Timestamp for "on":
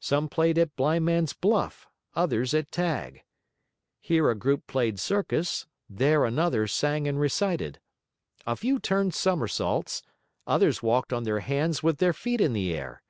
11.12-11.22